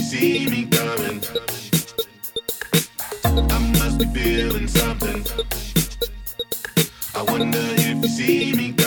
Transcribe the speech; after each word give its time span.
I 0.00 0.04
must 3.72 3.98
be 3.98 4.04
feeling 4.14 4.68
something. 4.68 5.26
I 7.16 7.22
wonder 7.22 7.58
if 7.58 8.02
you 8.02 8.08
see 8.08 8.54
me 8.54 8.77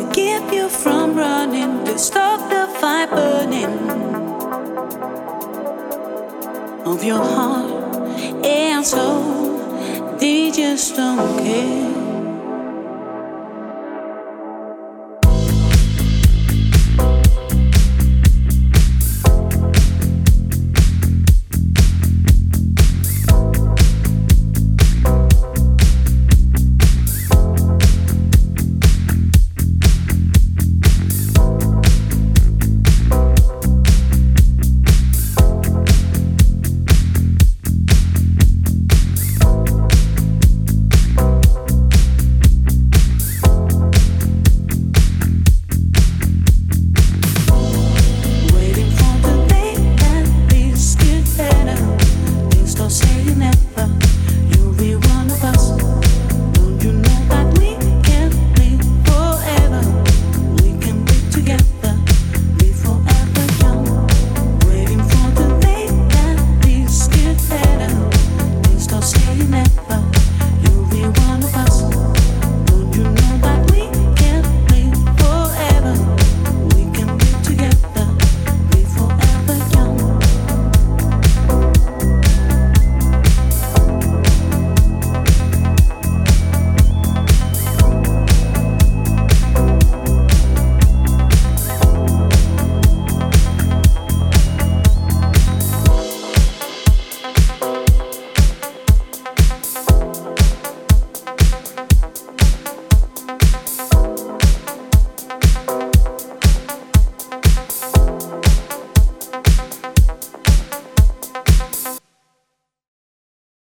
To 0.00 0.10
keep 0.12 0.50
you 0.50 0.70
from 0.70 1.14
running, 1.14 1.84
to 1.84 1.98
stop 1.98 2.48
the 2.48 2.72
fire 2.80 3.06
burning 3.06 3.66
of 6.86 7.04
your 7.04 7.22
heart 7.22 8.06
and 8.42 8.86
soul. 8.86 10.16
They 10.16 10.52
just 10.52 10.96
don't 10.96 11.38
care. 11.44 11.89